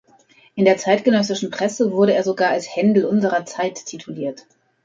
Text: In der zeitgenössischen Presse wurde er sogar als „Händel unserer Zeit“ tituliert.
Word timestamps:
In 0.55 0.65
der 0.65 0.77
zeitgenössischen 0.77 1.51
Presse 1.51 1.91
wurde 1.91 2.15
er 2.15 2.23
sogar 2.23 2.49
als 2.49 2.67
„Händel 2.75 3.05
unserer 3.05 3.45
Zeit“ 3.45 3.85
tituliert. 3.85 4.47